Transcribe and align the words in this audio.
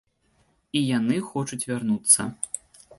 І 0.79 0.81
яны 0.97 1.19
хочуць 1.29 1.63
вярнуцца. 1.71 2.21